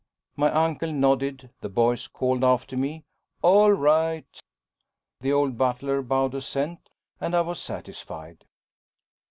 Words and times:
My 0.35 0.51
uncle 0.51 0.91
nodded; 0.91 1.51
the 1.61 1.69
boys 1.69 2.07
called 2.07 2.43
after 2.43 2.75
me, 2.75 3.03
"All 3.43 3.71
right;" 3.71 4.25
the 5.19 5.31
old 5.31 5.59
butler 5.59 6.01
bowed 6.01 6.33
assent, 6.33 6.89
and 7.19 7.35
I 7.35 7.41
was 7.41 7.61
satisfied. 7.61 8.43